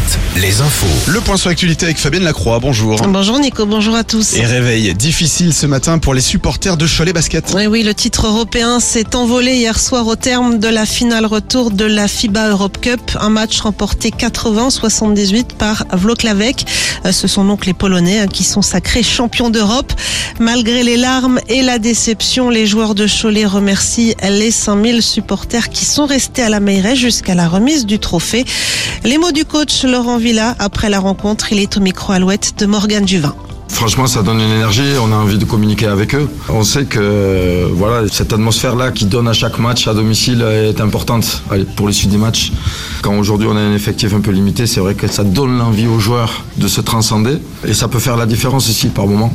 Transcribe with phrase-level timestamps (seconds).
[0.00, 0.86] Alouette, les infos.
[1.10, 3.00] Le point sur l'actualité avec Fabienne Lacroix, bonjour.
[3.02, 4.34] Bonjour Nico, bonjour à tous.
[4.34, 7.52] Et réveil difficile ce matin pour les supporters de Cholet Basket.
[7.54, 11.70] Oui, oui, le titre européen s'est envolé hier soir au terme de la finale retour
[11.70, 13.00] de la FIBA Europe Cup.
[13.20, 16.64] Un match remporté 80-78 par Vloklavek.
[17.06, 19.92] Euh, Ce sont donc les Polonais hein, qui sont sacrés champions d'Europe.
[20.38, 25.84] Malgré les larmes et la déception, les joueurs de Cholet remercient les 5000 supporters qui
[25.84, 28.44] sont restés à la mairie jusqu'à la remise du trophée.
[29.04, 32.66] Les mots du coach Laurent Villa après la rencontre, il est au micro Alouette de
[32.66, 33.34] Morgane Juvin.
[33.70, 36.28] Franchement, ça donne une énergie, on a envie de communiquer avec eux.
[36.48, 41.42] On sait que voilà, cette atmosphère-là qui donne à chaque match à domicile est importante
[41.76, 42.52] pour les suite des matchs.
[43.02, 45.86] Quand aujourd'hui on a un effectif un peu limité, c'est vrai que ça donne l'envie
[45.86, 49.32] aux joueurs de se transcender et ça peut faire la différence ici par moment.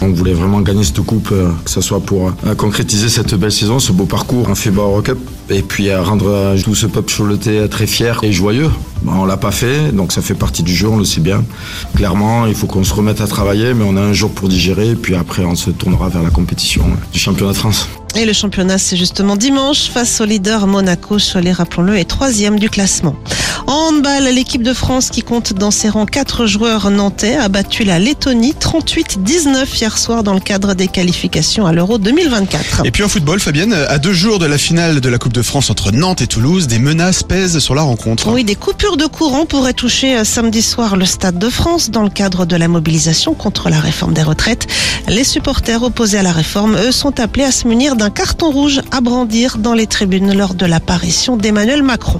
[0.00, 3.52] On voulait vraiment gagner cette coupe, euh, que ce soit pour euh, concrétiser cette belle
[3.52, 7.66] saison, ce beau parcours en FIBA Eurocup et puis rendre euh, tout ce peuple choletais
[7.68, 8.70] très fier et joyeux.
[9.02, 11.42] Bon, on l'a pas fait, donc ça fait partie du jeu, on le sait bien.
[11.96, 14.94] Clairement, il faut qu'on se remette à travailler, mais on a un jour pour digérer,
[14.94, 17.88] puis après on se tournera vers la compétition du championnat de France.
[18.16, 21.18] Et le championnat, c'est justement dimanche face au leader Monaco.
[21.18, 23.14] Cholet, rappelons-le, est troisième du classement.
[23.66, 27.84] En handball, l'équipe de France qui compte dans ses rangs quatre joueurs nantais a battu
[27.84, 32.84] la Lettonie 38-19 hier soir dans le cadre des qualifications à l'Euro 2024.
[32.84, 35.42] Et puis en football, Fabienne, à deux jours de la finale de la Coupe de
[35.42, 38.32] France entre Nantes et Toulouse, des menaces pèsent sur la rencontre.
[38.32, 42.02] Oui, des coupures de courant pourraient toucher euh, samedi soir le Stade de France dans
[42.02, 44.66] le cadre de la mobilisation contre la réforme des retraites.
[45.06, 48.80] Les supporters opposés à la réforme, eux, sont appelés à se munir d'un carton rouge
[48.92, 52.18] à brandir dans les tribunes lors de l'apparition d'Emmanuel Macron.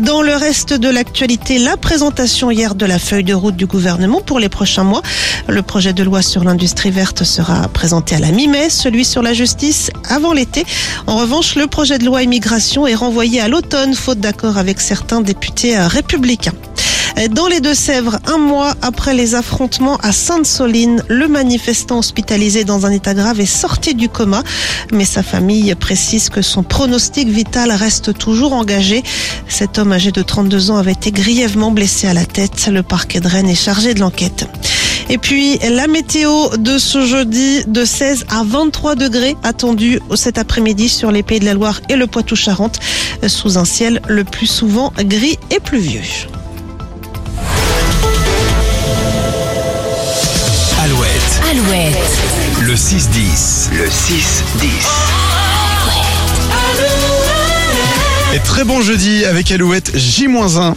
[0.00, 4.20] Dans le reste de l'actualité, la présentation hier de la feuille de route du gouvernement
[4.20, 5.02] pour les prochains mois.
[5.48, 9.32] Le projet de loi sur l'industrie verte sera présenté à la mi-mai, celui sur la
[9.32, 10.64] justice avant l'été.
[11.08, 15.20] En revanche, le projet de loi immigration est renvoyé à l'automne, faute d'accord avec certains
[15.20, 16.54] députés républicains.
[17.30, 22.90] Dans les Deux-Sèvres, un mois après les affrontements à Sainte-Soline, le manifestant hospitalisé dans un
[22.90, 24.42] état grave est sorti du coma,
[24.92, 29.02] mais sa famille précise que son pronostic vital reste toujours engagé.
[29.46, 32.68] Cet homme âgé de 32 ans avait été grièvement blessé à la tête.
[32.72, 34.48] Le parquet de Rennes est chargé de l'enquête.
[35.08, 40.88] Et puis la météo de ce jeudi de 16 à 23 degrés attendue cet après-midi
[40.88, 42.80] sur les Pays de la Loire et le Poitou-Charentes
[43.26, 46.02] sous un ciel le plus souvent gris et pluvieux.
[51.52, 51.98] Alouette,
[52.62, 53.68] le 6-10.
[53.72, 54.70] Le 6-10.
[58.34, 60.74] Et très bon jeudi avec Alouette J-1.